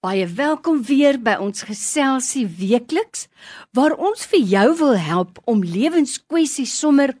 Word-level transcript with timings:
Baie 0.00 0.24
welkom 0.24 0.78
weer 0.88 1.18
by 1.20 1.34
ons 1.44 1.66
geselsie 1.68 2.46
weekliks 2.56 3.26
waar 3.76 3.92
ons 4.00 4.22
vir 4.30 4.40
jou 4.48 4.68
wil 4.78 4.94
help 4.96 5.42
om 5.44 5.60
lewenskwessies 5.60 6.72
sommer 6.72 7.12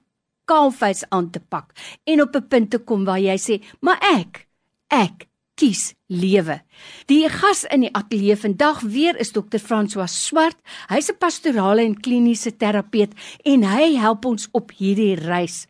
kaalvuis 0.48 1.02
aan 1.12 1.28
te 1.34 1.42
pak 1.44 1.74
en 2.08 2.22
op 2.24 2.38
'n 2.40 2.48
punt 2.48 2.70
te 2.70 2.78
kom 2.78 3.04
waar 3.04 3.20
jy 3.20 3.36
sê, 3.36 3.60
"Maar 3.84 4.00
ek, 4.00 4.48
ek 4.88 5.28
kies 5.60 5.92
lewe." 6.08 6.60
Die 7.12 7.28
gas 7.28 7.66
in 7.68 7.84
die 7.84 7.92
ateljee 7.92 8.36
vandag 8.40 8.80
weer 8.80 9.18
is 9.20 9.32
Dr. 9.36 9.60
François 9.60 10.08
Swart. 10.08 10.56
Hy's 10.88 11.10
'n 11.10 11.18
pastorale 11.18 11.84
en 11.84 12.00
kliniese 12.00 12.56
terapeut 12.56 13.12
en 13.44 13.62
hy 13.62 13.96
help 13.96 14.24
ons 14.24 14.48
op 14.52 14.72
hierdie 14.72 15.14
reis. 15.14 15.66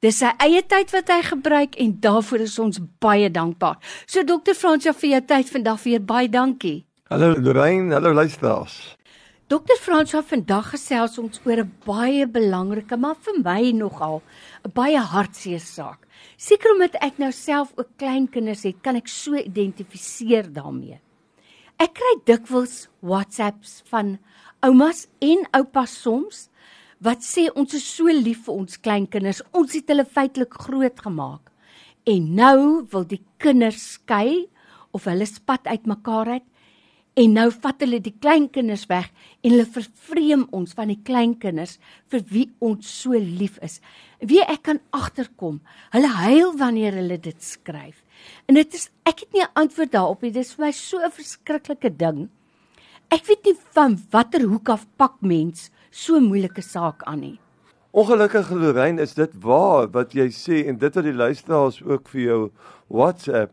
Dis 0.00 0.18
sy 0.20 0.32
eie 0.38 0.62
tyd 0.62 0.90
wat 0.92 1.08
hy 1.08 1.22
gebruik 1.22 1.76
en 1.80 2.00
daarvoor 2.00 2.40
is 2.40 2.58
ons 2.58 2.80
baie 3.00 3.30
dankbaar. 3.30 3.78
So 4.06 4.22
Dr. 4.22 4.52
Fransja 4.52 4.92
vir 4.92 5.10
jou 5.10 5.20
tyd 5.20 5.50
vandag 5.50 5.82
weer 5.84 6.00
baie 6.00 6.28
dankie. 6.28 6.84
Hallo 7.08 7.34
Lorraine, 7.38 7.92
hallo 7.92 8.12
luisteraars. 8.12 8.96
Dr. 9.54 9.76
Fransja 9.78 10.18
vandag 10.26 10.72
gesels 10.72 11.14
ons 11.20 11.38
oor 11.46 11.60
'n 11.62 11.72
baie 11.86 12.26
belangrike, 12.26 12.96
maar 12.96 13.14
vir 13.14 13.36
my 13.38 13.70
nogal 13.70 14.22
'n 14.64 14.72
baie 14.74 14.98
hartseer 14.98 15.60
saak. 15.60 16.08
Seker 16.36 16.72
omdat 16.72 16.94
ek 17.00 17.18
nou 17.18 17.30
self 17.30 17.70
ook 17.76 17.90
kleinkinders 17.96 18.64
het, 18.64 18.82
kan 18.82 18.96
ek 18.96 19.06
so 19.06 19.36
identifiseer 19.36 20.52
daarmee. 20.52 20.98
Ek 21.78 21.94
kry 21.94 22.14
dikwels 22.24 22.88
WhatsApps 23.00 23.82
van 23.90 24.18
oumas 24.60 25.06
en 25.20 25.46
oupas 25.52 26.02
soms 26.02 26.48
wat 27.00 27.22
sê 27.22 27.46
ons 27.54 27.74
is 27.74 27.94
so 27.96 28.06
lief 28.06 28.46
vir 28.46 28.54
ons 28.54 28.80
kleinkinders. 28.80 29.42
Ons 29.52 29.74
het 29.74 29.86
hulle 29.86 30.04
feitelik 30.04 30.54
groot 30.54 30.98
gemaak. 31.00 31.52
En 32.06 32.34
nou 32.34 32.86
wil 32.90 33.04
die 33.04 33.22
kinders 33.38 33.92
skei 33.92 34.48
of 34.90 35.04
hulle 35.04 35.26
spat 35.26 35.66
uitmekaar 35.66 36.26
uit. 36.26 36.48
En 37.14 37.30
nou 37.36 37.46
vat 37.54 37.82
hulle 37.84 38.00
die 38.02 38.14
kleinkinders 38.18 38.88
weg 38.90 39.06
en 39.44 39.52
hulle 39.52 39.66
vervreem 39.70 40.48
ons 40.56 40.72
van 40.74 40.90
die 40.90 40.98
kleinkinders 41.06 41.76
vir 42.10 42.24
wie 42.32 42.46
ons 42.58 42.88
so 42.90 43.14
lief 43.14 43.60
is. 43.62 43.78
Wie 44.18 44.42
ek 44.42 44.64
kan 44.66 44.80
agterkom. 44.90 45.60
Hulle 45.94 46.10
huil 46.24 46.56
wanneer 46.58 46.98
hulle 46.98 47.20
dit 47.22 47.38
skryf. 47.38 48.00
En 48.50 48.58
dit 48.58 48.74
is 48.74 48.88
ek 49.06 49.20
het 49.20 49.32
nie 49.32 49.42
'n 49.42 49.54
antwoord 49.54 49.92
daarop 49.92 50.22
nie. 50.22 50.32
Dit 50.32 50.46
is 50.46 50.54
vir 50.54 50.66
my 50.66 50.72
so 50.72 50.98
'n 50.98 51.10
verskriklike 51.10 51.96
ding. 51.96 52.28
Ek 53.10 53.26
weet 53.26 53.44
nie 53.44 53.56
van 53.74 53.98
watter 54.10 54.42
hoek 54.42 54.68
af 54.68 54.86
pak 54.96 55.20
mens 55.20 55.70
so 55.90 56.20
moeilike 56.20 56.62
saak 56.62 57.02
aan 57.06 57.20
nie. 57.20 57.38
Ongelukkig 57.92 58.50
Lorraine 58.50 59.02
is 59.02 59.14
dit 59.14 59.30
waar 59.38 59.86
wat 59.94 60.14
jy 60.14 60.26
sê 60.34 60.64
en 60.66 60.78
dit 60.78 60.94
wat 60.94 61.04
die 61.04 61.14
luisteraars 61.14 61.82
ook 61.82 62.08
vir 62.08 62.20
jou 62.20 62.50
WhatsApp. 62.88 63.52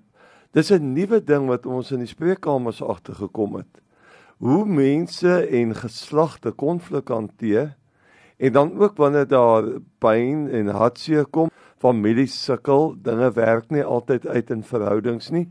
Dis 0.51 0.71
'n 0.71 0.93
nuwe 0.93 1.23
ding 1.23 1.47
wat 1.47 1.65
ons 1.65 1.91
in 1.91 1.99
die 1.99 2.07
spreekkamers 2.07 2.81
agtergekom 2.83 3.55
het. 3.55 3.81
Hoe 4.37 4.65
mense 4.65 5.47
en 5.47 5.75
geslagte 5.75 6.51
konflik 6.51 7.07
hanteer 7.07 7.77
en 8.37 8.51
dan 8.51 8.79
ook 8.79 8.97
wanneer 8.97 9.27
daar 9.27 9.63
pyn 9.99 10.49
en 10.49 10.67
hartseer 10.67 11.25
kom, 11.25 11.49
families 11.77 12.43
sukkel, 12.43 12.95
dinge 13.01 13.31
werk 13.31 13.69
nie 13.69 13.83
altyd 13.83 14.27
uit 14.27 14.49
in 14.49 14.63
verhoudings 14.63 15.29
nie. 15.29 15.47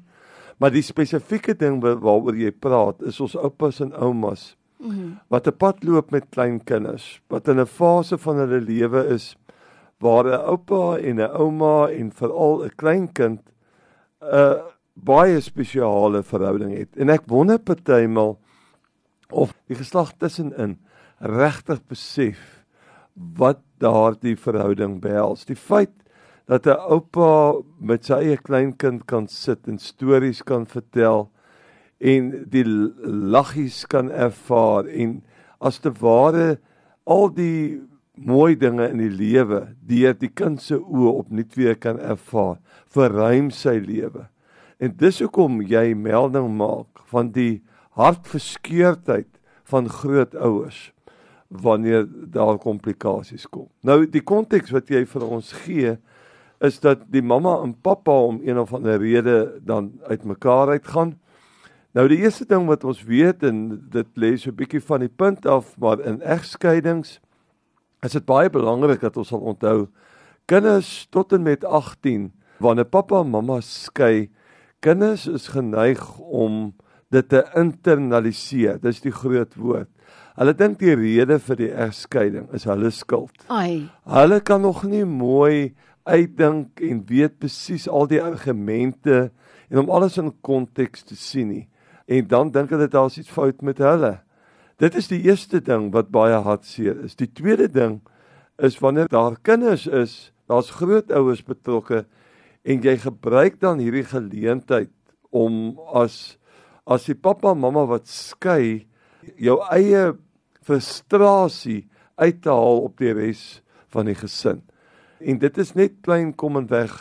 Maar 0.59 0.71
die 0.71 0.83
spesifieke 0.83 1.55
ding 1.55 1.81
waaroor 1.81 2.37
jy 2.37 2.51
praat 2.51 3.03
is 3.03 3.21
ons 3.21 3.37
oupas 3.37 3.81
en 3.81 3.93
oumas 3.93 4.57
-hmm. 4.81 5.19
wat 5.29 5.47
'n 5.47 5.57
pad 5.57 5.85
loop 5.85 6.11
met 6.11 6.25
klein 6.31 6.65
kinders, 6.65 7.23
wat 7.29 7.49
in 7.49 7.61
'n 7.61 7.67
fase 7.67 8.19
van 8.19 8.37
hulle 8.37 8.61
lewe 8.61 9.07
is 9.07 9.37
waar 9.99 10.25
'n 10.25 10.45
oupa 10.45 10.99
en 10.99 11.17
'n 11.17 11.31
ouma 11.41 11.89
en 11.89 12.13
veral 12.13 12.65
'n 12.65 12.73
kleinkind 12.77 13.41
'n 14.21 14.61
baie 15.05 15.41
spesiale 15.41 16.23
verhouding 16.27 16.75
het. 16.77 16.95
En 16.97 17.11
ek 17.13 17.29
wonder 17.31 17.59
partymal 17.59 18.39
of 19.31 19.55
die 19.71 19.79
geslag 19.79 20.13
tussenin 20.19 20.79
regtig 21.21 21.81
besef 21.89 22.41
wat 23.15 23.61
daardie 23.81 24.37
verhouding 24.37 24.99
behels. 25.03 25.45
Die 25.49 25.59
feit 25.59 25.93
dat 26.51 26.67
'n 26.67 26.81
oupa 26.91 27.63
met 27.79 28.05
sy 28.05 28.15
eie 28.15 28.37
kleinkind 28.37 29.07
kan 29.07 29.29
sit 29.29 29.69
en 29.69 29.79
stories 29.79 30.43
kan 30.43 30.67
vertel 30.67 31.31
en 31.99 32.31
die 32.51 32.65
laggies 32.65 33.87
kan 33.87 34.11
ervaar 34.11 34.89
en 34.89 35.23
as 35.61 35.79
te 35.79 35.93
ware 36.01 36.59
al 37.05 37.29
die 37.29 37.81
mooi 38.15 38.57
dinge 38.57 38.89
in 38.89 38.99
die 38.99 39.13
lewe 39.13 39.61
deur 39.87 40.15
die 40.15 40.33
kind 40.33 40.61
se 40.63 40.77
oë 40.81 41.13
opnuut 41.23 41.57
weer 41.57 41.77
kan 41.77 42.01
ervaar 42.01 42.59
verruim 42.89 43.51
sy 43.51 43.79
lewe 43.79 44.27
en 44.81 44.95
dis 44.97 45.21
hoekom 45.21 45.61
jy 45.69 45.93
melding 45.95 46.49
maak 46.57 47.03
van 47.13 47.33
die 47.35 47.61
hartverskeurdheid 47.99 49.29
van 49.69 49.89
grootouers 49.89 50.89
wanneer 51.51 52.07
daar 52.31 52.59
komplikasies 52.63 53.49
kom. 53.51 53.69
Nou 53.83 54.05
die 54.07 54.23
konteks 54.23 54.73
wat 54.73 54.91
jy 54.91 55.03
vir 55.07 55.27
ons 55.27 55.53
gee 55.67 55.97
is 56.65 56.79
dat 56.81 57.03
die 57.13 57.25
mamma 57.25 57.57
en 57.65 57.75
pappa 57.75 58.15
om 58.29 58.41
een 58.45 58.59
of 58.61 58.73
ander 58.77 59.01
rede 59.01 59.61
dan 59.67 59.93
uitmekaar 60.07 60.77
uitgaan. 60.77 61.17
Nou 61.97 62.07
die 62.09 62.21
eerste 62.23 62.47
ding 62.47 62.69
wat 62.71 62.85
ons 62.87 63.03
weet 63.03 63.43
en 63.43 63.65
dit 63.91 64.11
lê 64.15 64.37
so 64.37 64.51
'n 64.51 64.57
bietjie 64.57 64.81
van 64.81 65.01
die 65.01 65.09
punt 65.09 65.47
af, 65.47 65.77
maar 65.79 66.01
in 66.01 66.23
egskeidings 66.23 67.21
is 68.03 68.13
dit 68.13 68.25
baie 68.25 68.51
belangrik 68.51 69.01
dat 69.01 69.17
ons 69.17 69.29
sal 69.29 69.41
onthou 69.41 69.89
kinders 70.47 71.07
tot 71.11 71.33
en 71.33 71.43
met 71.43 71.65
18 71.65 72.33
wanneer 72.59 72.85
pappa 72.85 73.21
en 73.21 73.31
mamma 73.31 73.61
skei, 73.61 74.31
kinders 74.81 75.27
is 75.29 75.49
geneig 75.53 76.03
om 76.19 76.73
dit 77.11 77.29
te 77.29 77.43
internaliseer. 77.59 78.79
Dis 78.81 79.03
die 79.05 79.13
groot 79.15 79.55
woord. 79.61 79.91
Hulle 80.39 80.55
dink 80.57 80.79
die 80.81 80.95
rede 80.97 81.41
vir 81.43 81.59
die 81.59 81.71
egskeiding 81.73 82.49
is 82.57 82.65
hulle 82.71 82.93
skuld. 82.95 83.45
Ai. 83.53 83.91
Hulle 84.09 84.41
kan 84.41 84.63
nog 84.65 84.85
nie 84.89 85.05
mooi 85.05 85.75
uitdink 86.09 86.81
en 86.81 87.03
weet 87.09 87.37
presies 87.43 87.89
al 87.89 88.09
die 88.09 88.23
argumente 88.23 89.29
en 89.69 89.83
om 89.83 89.91
alles 89.93 90.17
in 90.19 90.33
konteks 90.41 91.05
te 91.11 91.19
sien 91.19 91.53
nie 91.53 91.67
en 92.11 92.27
dan 92.27 92.51
dink 92.51 92.73
hulle 92.75 92.89
daar's 92.91 93.19
iets 93.21 93.31
fout 93.31 93.61
met 93.63 93.79
hulle. 93.79 94.17
Dit 94.83 94.97
is 94.99 95.11
die 95.11 95.21
eerste 95.29 95.61
ding 95.63 95.91
wat 95.95 96.11
baie 96.11 96.41
hartseer 96.43 97.05
is. 97.05 97.15
Die 97.15 97.29
tweede 97.31 97.69
ding 97.71 98.01
is 98.59 98.81
wanneer 98.83 99.09
daar 99.13 99.37
kinders 99.47 99.87
is, 99.87 100.33
daar's 100.51 100.73
grootouers 100.81 101.45
betrokke 101.47 102.05
en 102.63 102.83
jy 102.83 102.97
gebruik 103.01 103.61
dan 103.61 103.79
hierdie 103.79 104.05
geleentheid 104.05 104.93
om 105.31 105.79
as 105.95 106.37
as 106.91 107.07
die 107.07 107.15
pappa 107.15 107.53
en 107.55 107.61
mamma 107.63 107.85
wat 107.87 108.09
skei 108.11 108.87
jou 109.39 109.61
eie 109.71 110.11
frustrasie 110.67 111.85
uit 112.21 112.41
te 112.43 112.51
haal 112.51 112.83
op 112.89 112.97
die 112.99 113.13
res 113.15 113.61
van 113.95 114.09
die 114.11 114.17
gesin. 114.19 114.63
En 115.21 115.39
dit 115.39 115.59
is 115.61 115.75
net 115.77 116.01
klein 116.03 116.33
kom 116.35 116.59
en 116.59 116.67
weg 116.71 116.95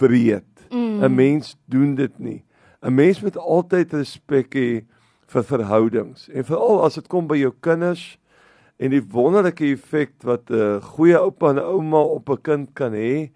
wreed. 0.00 0.46
'n 0.70 1.02
mm. 1.02 1.14
Mens 1.14 1.56
doen 1.66 1.94
dit 1.94 2.18
nie. 2.18 2.44
'n 2.82 2.94
Mens 2.94 3.20
moet 3.20 3.36
altyd 3.36 3.92
respek 3.92 4.54
hê 4.54 4.84
vir 5.26 5.44
verhoudings 5.44 6.28
en 6.28 6.44
veral 6.44 6.84
as 6.84 6.94
dit 6.94 7.08
kom 7.08 7.26
by 7.26 7.36
jou 7.36 7.52
kinders 7.60 8.18
en 8.78 8.90
die 8.90 9.02
wonderlike 9.02 9.64
effek 9.74 10.12
wat 10.24 10.50
'n 10.50 10.80
goeie 10.80 11.18
oupa 11.18 11.50
en 11.50 11.58
ouma 11.58 12.00
op 12.00 12.30
'n 12.30 12.42
kind 12.42 12.74
kan 12.74 12.92
hê, 12.92 13.30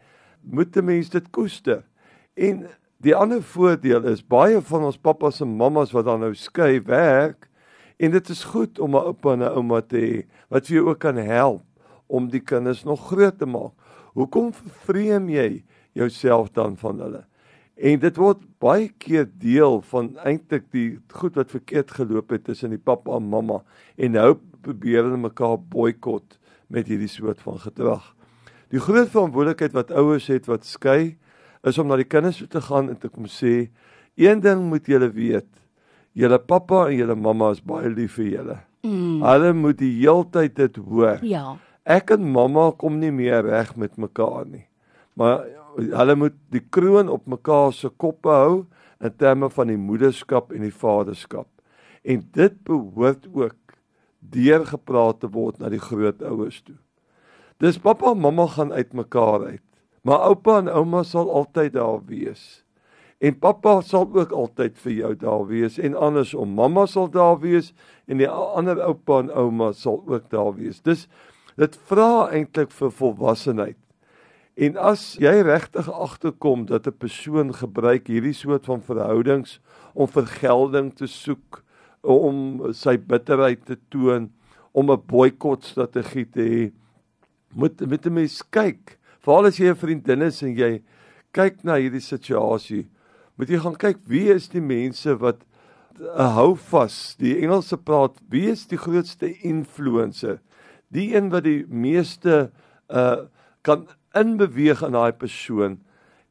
moet 0.51 0.77
'n 0.77 0.85
mens 0.85 1.09
dit 1.09 1.31
koester. 1.31 1.85
En 2.35 2.67
die 2.97 3.15
ander 3.15 3.43
voordeel 3.43 4.05
is 4.05 4.27
baie 4.27 4.61
van 4.61 4.85
ons 4.85 4.99
pappas 4.99 5.41
en 5.41 5.57
mammas 5.57 5.93
wat 5.93 6.05
dan 6.05 6.21
nou 6.21 6.35
skei 6.35 6.81
werk 6.83 7.49
en 7.97 8.11
dit 8.11 8.29
is 8.29 8.45
goed 8.45 8.79
om 8.79 8.97
'n 8.97 9.07
oupa 9.13 9.33
en 9.33 9.43
'n 9.43 9.57
ouma 9.57 9.81
te 9.81 9.97
hê 9.97 10.27
wat 10.49 10.67
vir 10.67 10.77
jou 10.77 10.89
ook 10.89 10.99
kan 10.99 11.17
help 11.17 11.63
om 12.07 12.29
die 12.29 12.41
kinders 12.41 12.85
nog 12.85 13.07
groot 13.07 13.39
te 13.39 13.47
maak. 13.47 13.73
Hoekom 14.15 14.53
vreem 14.87 15.29
jy 15.29 15.65
jouself 15.93 16.51
dan 16.51 16.77
van 16.77 17.01
hulle? 17.01 17.25
En 17.75 17.99
dit 17.99 18.17
word 18.17 18.39
baie 18.63 18.89
keer 18.99 19.27
deel 19.27 19.81
van 19.91 20.13
eintlik 20.23 20.69
die 20.71 20.99
goed 21.11 21.35
wat 21.35 21.51
verkeerd 21.51 21.91
geloop 21.91 22.31
het 22.31 22.45
tussen 22.45 22.71
die 22.71 22.79
pappa 22.79 23.17
en 23.17 23.27
mamma 23.29 23.63
en 23.97 24.15
nou 24.15 24.37
probeer 24.63 25.03
hulle 25.03 25.19
mekaar 25.19 25.59
boikot 25.59 26.39
met 26.71 26.87
hierdie 26.87 27.11
soort 27.11 27.43
van 27.43 27.59
gedrag. 27.59 28.15
Die 28.75 28.83
groot 28.83 29.11
verantwoordelikheid 29.13 29.75
wat 29.77 29.93
ouers 29.95 30.27
het 30.33 30.49
wat 30.51 30.67
skei 30.67 31.15
is 31.63 31.79
om 31.79 31.87
na 31.87 31.99
die 32.01 32.09
kinders 32.09 32.41
toe 32.43 32.49
te 32.51 32.63
gaan 32.65 32.91
en 32.91 32.99
te 32.99 33.09
kom 33.09 33.29
sê 33.31 33.69
een 34.19 34.43
ding 34.43 34.65
moet 34.71 34.89
julle 34.91 35.13
weet 35.15 35.51
julle 36.15 36.39
pappa 36.43 36.89
en 36.89 36.97
julle 36.99 37.15
mamma 37.19 37.53
is 37.55 37.63
baie 37.63 37.91
lief 37.91 38.19
vir 38.19 38.31
julle. 38.33 38.59
Mm. 38.87 39.23
Hulle 39.25 39.53
moet 39.59 39.79
die 39.81 39.93
heeltyd 39.97 40.55
dit 40.59 40.79
hoor. 40.87 41.23
Ja. 41.27 41.57
Ek 41.85 42.15
en 42.15 42.27
mamma 42.35 42.69
kom 42.79 43.01
nie 43.01 43.13
meer 43.15 43.43
reg 43.47 43.75
met 43.81 43.99
mekaar 44.01 44.47
nie. 44.47 44.67
Maar 45.19 45.47
hulle 45.79 46.17
moet 46.19 46.37
die 46.55 46.63
kroon 46.63 47.11
op 47.11 47.27
mekaar 47.31 47.75
se 47.75 47.91
koppe 47.91 48.31
hou 48.31 48.55
in 49.03 49.15
terme 49.19 49.51
van 49.51 49.71
die 49.71 49.81
moederskap 49.81 50.55
en 50.55 50.63
die 50.67 50.75
vaderskap. 50.75 51.49
En 52.03 52.23
dit 52.35 52.57
behoort 52.67 53.27
ook 53.33 53.79
deurgepraat 54.35 55.21
te 55.23 55.31
word 55.31 55.59
na 55.61 55.71
die 55.73 55.83
grootouers 55.83 56.63
toe. 56.63 56.79
Dis 57.63 57.79
pappa 57.79 58.11
en 58.11 58.19
mamma 58.19 58.47
gaan 58.51 58.73
uitmekaar 58.73 59.45
uit, 59.45 59.63
maar 60.03 60.27
oupa 60.27 60.59
en 60.59 60.69
ouma 60.69 61.03
sal 61.07 61.31
altyd 61.31 61.73
daar 61.77 62.01
wees. 62.07 62.65
En 63.23 63.39
pappa 63.39 63.81
sal 63.81 64.09
ook 64.13 64.33
altyd 64.35 64.75
vir 64.83 64.93
jou 64.93 65.13
daar 65.17 65.47
wees 65.47 65.79
en 65.79 65.95
andersom 65.95 66.51
mamma 66.59 66.87
sal 66.91 67.07
daar 67.11 67.39
wees 67.41 67.71
en 68.11 68.19
die 68.19 68.29
ander 68.29 68.83
oupa 68.83 69.21
en 69.23 69.31
ouma 69.31 69.73
sal 69.73 70.03
ook 70.07 70.27
daar 70.35 70.53
wees. 70.59 70.83
Dis 70.83 71.07
dit 71.57 71.79
vra 71.89 72.27
eintlik 72.35 72.75
vir 72.75 72.91
volwassenheid. 72.91 73.79
En 74.55 74.77
as 74.79 75.15
jy 75.23 75.41
regtig 75.47 75.89
agterkom 75.91 76.67
dat 76.67 76.87
'n 76.87 76.99
persoon 76.99 77.55
gebruik 77.55 78.07
hierdie 78.07 78.35
soort 78.35 78.67
van 78.67 78.83
verhoudings 78.83 79.61
om 79.95 80.09
vergelding 80.09 80.95
te 80.95 81.07
soek, 81.07 81.63
om 82.03 82.73
sy 82.73 82.99
bitterheid 82.99 83.67
te 83.67 83.79
toon, 83.89 84.31
om 84.73 84.91
'n 84.91 85.03
boikot 85.07 85.65
strategie 85.65 86.27
te 86.31 86.43
hê, 86.43 86.73
moet 87.55 87.81
met 87.87 88.07
'n 88.07 88.13
mens 88.13 88.43
kyk. 88.51 88.99
Veral 89.21 89.47
as 89.47 89.57
jy 89.57 89.71
'n 89.71 89.77
vriendin 89.77 90.23
is 90.23 90.43
en 90.43 90.55
jy 90.57 90.83
kyk 91.33 91.65
na 91.65 91.77
hierdie 91.77 92.01
situasie, 92.01 92.87
moet 93.37 93.49
jy 93.49 93.59
gaan 93.59 93.77
kyk 93.77 93.99
wie 94.07 94.31
is 94.31 94.49
die 94.49 94.61
mense 94.61 95.17
wat 95.19 95.45
'n 95.99 96.35
hou 96.35 96.55
vas. 96.57 97.17
Die 97.19 97.39
Engelse 97.43 97.77
praat, 97.77 98.19
wie 98.29 98.51
is 98.51 98.67
die 98.67 98.79
grootste 98.79 99.31
influencer? 99.43 100.41
Die 100.91 101.15
een 101.15 101.31
wat 101.31 101.45
die 101.45 101.65
meeste 101.69 102.51
uh 102.91 103.27
kan 103.65 103.87
inbeweeg 104.13 104.83
in 104.85 104.93
daai 104.93 105.13
persoon 105.13 105.79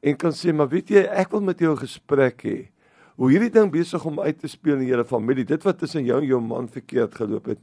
en 0.03 0.15
kan 0.17 0.31
sê, 0.31 0.53
"Maar 0.53 0.69
weet 0.69 0.89
jy, 0.89 1.01
ek 1.01 1.31
wil 1.31 1.41
met 1.41 1.59
jou 1.59 1.73
'n 1.73 1.79
gesprek 1.87 2.43
hê." 2.43 2.67
Hoe 3.15 3.29
hierdie 3.29 3.49
ding 3.49 3.71
besig 3.71 4.05
om 4.05 4.19
uit 4.19 4.39
te 4.39 4.47
speel 4.47 4.75
in 4.75 4.87
julle 4.87 5.05
familie, 5.05 5.45
dit 5.45 5.63
wat 5.63 5.79
tussen 5.79 6.05
jou 6.05 6.21
en 6.21 6.27
jou 6.27 6.41
man 6.41 6.67
verkeerd 6.67 7.15
geloop 7.15 7.45
het. 7.45 7.59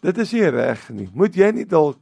Dit 0.00 0.18
is 0.18 0.32
nie 0.32 0.48
reg 0.48 0.90
nie. 0.90 1.08
Moet 1.14 1.34
jy 1.34 1.50
nie 1.50 1.66
dalk 1.68 1.98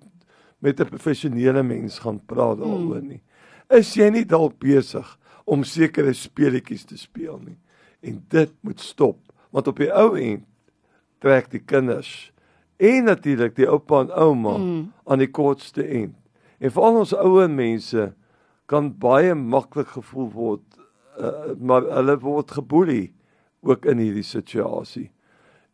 met 0.59 0.81
'n 0.81 0.89
professionele 0.89 1.63
mens 1.63 1.99
gaan 1.99 2.21
praat 2.27 2.59
daaroor 2.59 3.03
nie? 3.03 3.23
Is 3.69 3.95
jy 3.95 4.11
nie 4.11 4.25
dalk 4.25 4.59
besig 4.59 5.19
om 5.45 5.65
sekere 5.65 6.13
speletjies 6.13 6.85
te 6.85 6.99
speel 6.99 7.41
nie? 7.45 7.59
En 8.01 8.25
dit 8.29 8.51
moet 8.61 8.81
stop, 8.81 9.19
want 9.51 9.69
op 9.69 9.77
die 9.77 9.93
ou 9.93 10.19
end 10.19 10.45
trek 11.19 11.51
die 11.51 11.63
kinders 11.65 12.33
en 12.77 13.05
natuurlik 13.05 13.57
die 13.57 13.69
oupa 13.69 14.01
en 14.01 14.11
ouma 14.11 14.57
mm. 14.59 14.93
aan 15.05 15.19
die 15.19 15.31
kortste 15.31 15.83
end. 15.83 16.15
En 16.59 16.71
vir 16.71 16.83
al 16.83 16.99
ons 16.99 17.15
ouer 17.15 17.51
mense 17.51 18.15
kan 18.67 18.99
baie 18.99 19.35
maklik 19.35 19.89
gevoel 19.97 20.31
word 20.31 20.79
uh, 21.19 21.55
maar 21.59 21.83
hulle 21.83 22.19
word 22.23 22.51
geboelie 22.51 23.13
ook 23.67 23.87
in 23.91 23.99
hierdie 23.99 24.27
situasie. 24.27 25.09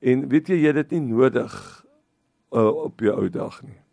En 0.01 0.29
weet 0.29 0.49
jy 0.49 0.61
jy 0.63 0.73
het 0.73 0.81
dit 0.85 0.99
nie 0.99 1.15
nodig 1.15 1.55
uh, 2.55 2.69
op 2.89 3.01
jou 3.05 3.13
ou 3.13 3.29
dag 3.33 3.61
nie. 3.63 3.84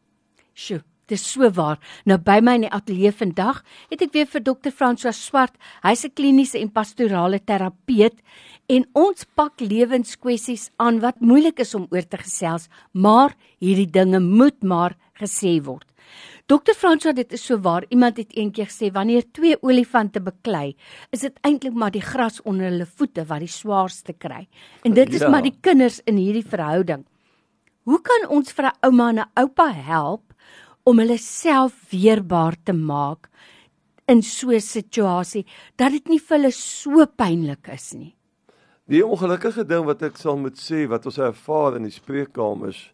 Sjoe, 0.54 0.82
dis 1.08 1.24
so 1.34 1.50
waar. 1.56 1.80
Nou 2.06 2.18
by 2.18 2.40
my 2.44 2.56
in 2.60 2.66
die 2.68 2.74
ateljee 2.74 3.12
vandag 3.16 3.62
het 3.92 4.02
ek 4.02 4.14
weer 4.16 4.30
vir 4.32 4.44
dokter 4.44 4.72
François 4.72 5.16
Swart. 5.16 5.56
Hy's 5.84 6.06
'n 6.06 6.16
kliniese 6.16 6.60
en 6.60 6.72
pastorale 6.72 7.40
terapeut 7.40 8.18
en 8.70 8.86
ons 8.94 9.26
pak 9.36 9.60
lewenskwessies 9.60 10.72
aan 10.78 11.00
wat 11.00 11.20
moeilik 11.20 11.60
is 11.60 11.76
om 11.76 11.88
oor 11.92 12.08
te 12.08 12.18
gesels, 12.18 12.70
maar 12.94 13.36
hierdie 13.60 13.90
dinge 13.90 14.20
moet 14.20 14.64
maar 14.64 14.96
gesê 15.20 15.62
word. 15.64 15.88
Dokter 16.48 16.76
Franswa, 16.76 17.14
dit 17.14 17.32
is 17.32 17.46
so 17.46 17.58
waar. 17.64 17.86
Iemand 17.90 18.18
het 18.18 18.34
eendag 18.36 18.68
gesê 18.68 18.92
wanneer 18.92 19.24
twee 19.32 19.56
olifante 19.62 20.20
beklei, 20.20 20.76
is 21.12 21.22
dit 21.22 21.38
eintlik 21.48 21.74
maar 21.74 21.92
die 21.92 22.02
gras 22.02 22.42
onder 22.42 22.68
hulle 22.70 22.86
voete 22.86 23.24
wat 23.30 23.40
die 23.40 23.48
swaarste 23.52 24.14
kry. 24.14 24.48
En 24.84 24.94
dit 24.94 25.14
is 25.14 25.22
ja. 25.22 25.30
maar 25.30 25.42
die 25.44 25.56
kinders 25.62 26.02
in 26.06 26.18
hierdie 26.18 26.46
verhouding. 26.46 27.06
Hoe 27.84 28.02
kan 28.02 28.28
ons 28.30 28.52
vir 28.52 28.66
'n 28.66 28.78
ouma 28.82 29.10
en 29.10 29.20
'n 29.20 29.32
oupa 29.36 29.72
help 29.72 30.31
om 30.92 31.00
hulle 31.00 31.18
self 31.18 31.74
weerbaar 31.94 32.58
te 32.68 32.76
maak 32.76 33.30
in 34.12 34.22
so 34.22 34.52
'n 34.52 34.60
situasie 34.60 35.46
dat 35.78 35.92
dit 35.92 36.08
nie 36.10 36.20
vir 36.20 36.38
hulle 36.38 36.52
so 36.52 37.06
pynlik 37.06 37.68
is 37.74 37.94
nie? 37.94 38.16
Die 38.88 39.06
ongelukkige 39.06 39.64
ding 39.64 39.86
wat 39.86 40.02
ek 40.04 40.18
sal 40.18 40.38
moet 40.38 40.58
sê 40.60 40.88
wat 40.88 41.06
ons 41.06 41.18
ervaar 41.18 41.78
in 41.78 41.84
die 41.84 41.96
spreekkamers 41.96 42.92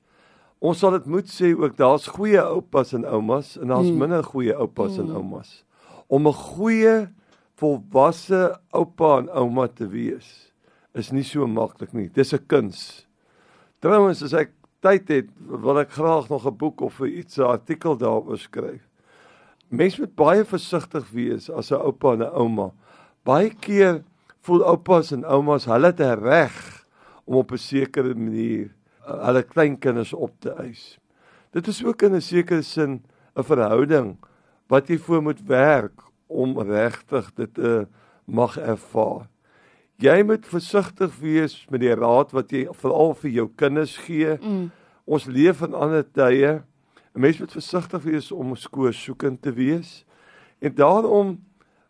Ons 0.58 0.80
sal 0.82 0.96
dit 0.96 1.06
moet 1.06 1.30
sê 1.30 1.52
ook 1.54 1.76
daar's 1.78 2.08
goeie 2.10 2.42
oupas 2.42 2.94
en 2.98 3.06
oumas 3.06 3.56
en 3.62 3.70
daar's 3.70 3.90
hmm. 3.92 4.00
minder 4.02 4.24
goeie 4.26 4.56
oupas 4.56 4.96
hmm. 4.98 5.10
en 5.10 5.20
oumas. 5.22 5.64
Om 6.10 6.28
'n 6.28 6.34
goeie 6.34 6.96
volwasse 7.60 8.58
oupa 8.74 9.18
en 9.20 9.30
ouma 9.30 9.68
te 9.68 9.88
wees 9.88 10.52
is 10.94 11.12
nie 11.12 11.24
so 11.24 11.46
maklik 11.48 11.94
nie. 11.94 12.10
Dis 12.10 12.34
'n 12.34 12.46
kuns. 12.48 13.06
Trouwens 13.82 14.24
as 14.24 14.34
ek 14.34 14.50
tyd 14.80 15.08
het, 15.08 15.30
wil 15.38 15.80
ek 15.80 15.92
graag 15.92 16.30
nog 16.30 16.46
'n 16.46 16.58
boek 16.58 16.82
of 16.82 17.00
iets 17.00 17.38
'n 17.38 17.50
artikel 17.50 17.98
daaroor 17.98 18.38
skryf. 18.38 18.84
Mense 19.70 20.02
moet 20.02 20.16
baie 20.16 20.46
versigtig 20.46 21.10
wees 21.12 21.50
as 21.50 21.72
'n 21.72 21.82
oupa 21.82 22.14
en 22.14 22.24
'n 22.24 22.34
ouma. 22.34 22.72
Baie 23.24 23.50
keer 23.50 24.04
voel 24.42 24.64
oupas 24.64 25.12
en 25.12 25.26
oumas 25.26 25.66
hulle 25.66 25.86
het 25.86 26.00
'n 26.00 26.20
reg 26.24 26.86
om 27.26 27.36
op 27.36 27.52
'n 27.52 27.58
sekere 27.58 28.16
manier 28.16 28.76
hulle 29.04 29.44
kleinkinders 29.44 30.14
op 30.14 30.32
te 30.40 30.52
eis. 30.52 31.00
Dit 31.52 31.68
is 31.68 31.84
ook 31.86 32.02
in 32.02 32.16
'n 32.16 32.22
sekere 32.22 32.62
sin 32.62 33.04
'n 33.36 33.44
verhouding 33.44 34.18
wat 34.68 34.88
jy 34.88 34.98
voor 34.98 35.22
moet 35.22 35.42
werk 35.46 36.02
om 36.28 36.60
regtig 36.60 37.34
dit 37.34 37.54
te 37.54 37.88
mag 38.26 38.58
ervaar. 38.58 39.28
Jy 39.98 40.22
moet 40.30 40.46
versigtig 40.46 41.14
wees 41.18 41.56
met 41.74 41.82
die 41.82 41.94
raad 41.98 42.34
wat 42.38 42.52
jy 42.54 42.68
veral 42.78 43.16
vir 43.18 43.32
jou 43.34 43.48
kinders 43.58 43.96
gee. 44.06 44.36
Mm. 44.38 44.68
Ons 45.10 45.26
leef 45.26 45.64
in 45.66 45.74
ander 45.74 46.06
tye. 46.06 46.62
'n 47.16 47.22
Mens 47.22 47.40
moet 47.40 47.52
versigtig 47.52 48.04
wees 48.04 48.32
om 48.32 48.56
skoorsoekend 48.56 49.42
te 49.42 49.52
wees. 49.52 50.06
En 50.62 50.76
daarom 50.76 51.40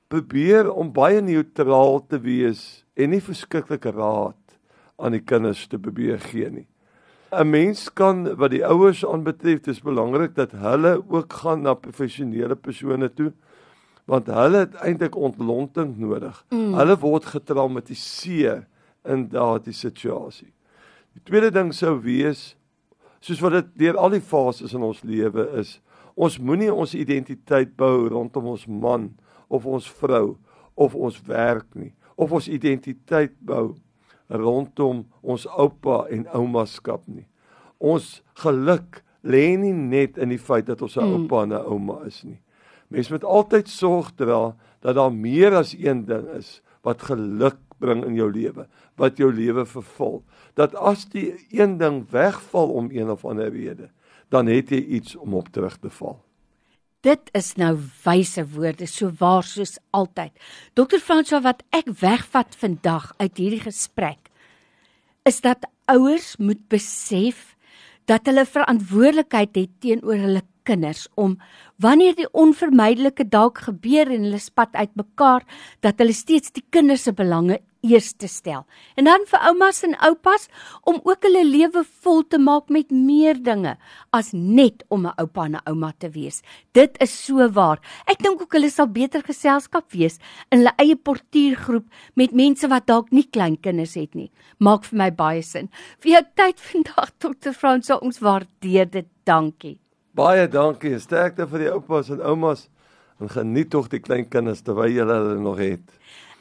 probeer 0.07 0.71
om 0.71 0.91
baie 0.91 1.21
neutraal 1.21 1.99
te 2.07 2.19
wees 2.19 2.85
en 2.95 3.09
nie 3.09 3.21
verskriklike 3.21 3.91
raad 3.91 4.39
aan 4.95 5.11
die 5.11 5.23
kinders 5.23 5.67
te 5.67 5.77
probeer 5.77 6.19
gee 6.19 6.49
nie. 6.49 6.67
'n 7.31 7.49
mens 7.49 7.89
kan 7.93 8.35
wat 8.35 8.51
die 8.51 8.63
ouers 8.65 9.05
aanbetref, 9.05 9.59
dis 9.59 9.81
belangrik 9.83 10.35
dat 10.35 10.51
hulle 10.51 11.03
ook 11.09 11.33
gaan 11.33 11.61
na 11.61 11.73
professionele 11.73 12.55
persone 12.55 13.13
toe 13.13 13.33
want 14.07 14.29
hulle 14.31 14.63
het 14.63 14.77
eintlik 14.87 15.15
ontlonting 15.15 15.97
nodig. 15.99 16.37
Mm. 16.49 16.73
Hulle 16.79 16.95
word 17.01 17.27
getraumatiseer 17.33 18.63
in 19.07 19.27
daardie 19.31 19.75
situasie. 19.75 20.53
Die 21.17 21.23
tweede 21.27 21.51
ding 21.51 21.73
sou 21.75 21.97
wees 22.03 22.55
soos 23.19 23.41
wat 23.43 23.57
dit 23.57 23.69
deur 23.83 23.97
al 23.99 24.13
die 24.15 24.23
fases 24.23 24.75
in 24.77 24.85
ons 24.85 25.03
lewe 25.03 25.47
is, 25.59 25.79
ons 26.15 26.37
moenie 26.39 26.71
ons 26.71 26.93
identiteit 26.95 27.73
bou 27.77 28.07
rondom 28.07 28.53
ons 28.53 28.67
man 28.67 29.09
of 29.49 29.65
ons 29.65 29.87
vrou 29.99 30.37
of 30.77 30.95
ons 30.95 31.17
werk 31.27 31.67
nie 31.75 31.91
of 32.17 32.33
ons 32.33 32.49
identiteit 32.49 33.35
bou 33.45 33.75
rondom 34.27 35.05
ons 35.21 35.45
oupa 35.55 36.03
en 36.11 36.25
ouma 36.35 36.65
skap 36.67 37.05
nie. 37.07 37.27
Ons 37.77 38.21
geluk 38.41 39.03
lê 39.23 39.53
nie 39.59 39.73
net 39.75 40.17
in 40.17 40.33
die 40.33 40.41
feit 40.41 40.65
dat 40.67 40.81
ons 40.81 40.97
'n 40.97 41.05
mm. 41.05 41.13
oupa 41.13 41.43
en 41.43 41.53
'n 41.53 41.65
ouma 41.65 42.01
is 42.05 42.23
nie. 42.23 42.41
Mens 42.87 43.09
moet 43.11 43.23
altyd 43.23 43.69
sorg 43.69 44.13
dra 44.15 44.55
dat 44.79 44.95
daar 44.95 45.13
meer 45.13 45.55
as 45.59 45.73
een 45.75 46.05
ding 46.05 46.27
is 46.37 46.61
wat 46.85 47.03
geluk 47.09 47.59
bring 47.81 48.05
in 48.07 48.15
jou 48.17 48.29
lewe, 48.31 48.67
wat 48.97 49.19
jou 49.19 49.29
lewe 49.33 49.65
vervul. 49.67 50.21
Dat 50.57 50.75
as 50.75 51.05
die 51.11 51.33
een 51.53 51.77
ding 51.77 52.05
wegval 52.11 52.71
om 52.73 52.89
een 52.91 53.09
of 53.11 53.25
ander 53.25 53.51
rede, 53.53 53.91
dan 54.33 54.47
het 54.47 54.71
jy 54.73 54.79
iets 54.99 55.15
om 55.15 55.35
op 55.37 55.51
terug 55.53 55.77
te 55.77 55.91
val. 55.99 56.17
Dit 57.05 57.29
is 57.37 57.53
nou 57.59 57.75
wyse 58.03 58.43
woorde, 58.55 58.87
so 58.89 59.11
waar 59.19 59.45
soos 59.45 59.77
altyd. 59.95 60.33
Dokter 60.75 60.99
Franswa 60.99 61.43
wat 61.45 61.61
ek 61.75 61.91
wegvat 62.01 62.57
vandag 62.57 63.11
uit 63.21 63.37
hierdie 63.37 63.63
gesprek 63.63 64.31
is 65.27 65.41
dat 65.43 65.67
ouers 65.91 66.37
moet 66.39 66.61
besef 66.71 67.57
dat 68.07 68.27
hulle 68.29 68.45
verantwoordelikheid 68.47 69.57
het 69.59 69.73
teenoor 69.83 70.15
hulle 70.23 70.43
kinders 70.67 71.07
om 71.15 71.37
wanneer 71.83 72.15
die 72.17 72.29
onvermydelike 72.33 73.27
dalk 73.31 73.63
gebeur 73.69 74.11
en 74.11 74.27
hulle 74.27 74.41
spat 74.41 74.75
uitmekaar 74.75 75.45
dat 75.85 76.01
hulle 76.01 76.15
steeds 76.15 76.51
die 76.55 76.65
kinders 76.75 77.07
se 77.07 77.13
belange 77.15 77.61
eers 77.85 78.13
te 78.17 78.27
stel. 78.27 78.65
En 78.97 79.07
dan 79.07 79.25
vir 79.29 79.43
oumas 79.49 79.83
en 79.85 79.95
oupas 80.07 80.47
om 80.89 80.99
ook 81.03 81.25
hulle 81.27 81.43
lewe 81.45 81.83
vol 82.03 82.23
te 82.27 82.39
maak 82.41 82.71
met 82.73 82.91
meer 82.91 83.39
dinge 83.43 83.75
as 84.15 84.33
net 84.33 84.83
om 84.89 85.05
'n 85.05 85.17
oupa 85.17 85.45
en 85.45 85.55
'n 85.55 85.67
ouma 85.69 85.93
te 85.97 86.09
wees. 86.09 86.41
Dit 86.73 86.97
is 87.01 87.25
so 87.25 87.49
waar. 87.49 87.79
Ek 88.07 88.23
dink 88.23 88.41
ook 88.41 88.53
hulle 88.53 88.69
sal 88.69 88.87
beter 88.87 89.21
geselskap 89.21 89.91
wees 89.91 90.19
in 90.51 90.59
hulle 90.59 90.73
eie 90.77 90.95
portuïergroep 90.95 91.85
met 92.15 92.31
mense 92.31 92.67
wat 92.67 92.87
dalk 92.87 93.11
nie 93.11 93.27
kleinkinders 93.29 93.95
het 93.95 94.15
nie. 94.15 94.31
Maak 94.59 94.83
vir 94.85 94.97
my 94.97 95.11
baie 95.11 95.41
sin. 95.41 95.69
Vir 95.99 96.11
jou 96.11 96.23
tyd 96.35 96.59
vandag 96.59 97.11
Dr. 97.19 97.51
Frans, 97.51 97.89
ons 97.89 98.19
waardeer 98.19 98.89
dit. 98.89 99.05
Dankie. 99.23 99.86
Baie 100.17 100.47
dankie. 100.49 100.95
Sterkte 100.97 101.45
vir 101.45 101.61
die 101.61 101.69
oupas 101.69 102.07
en 102.09 102.17
oumas 102.25 102.73
en 103.21 103.29
geniet 103.29 103.69
tog 103.69 103.85
die 103.91 103.99
kleinkinders 104.01 104.63
terwyl 104.65 104.89
jy 104.89 105.05
hulle 105.05 105.37
nog 105.37 105.61
het. 105.61 105.85